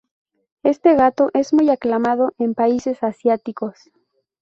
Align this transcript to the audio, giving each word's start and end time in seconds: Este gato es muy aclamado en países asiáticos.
Este 0.63 0.95
gato 0.95 1.29
es 1.35 1.53
muy 1.53 1.69
aclamado 1.69 2.33
en 2.39 2.55
países 2.55 3.03
asiáticos. 3.03 3.77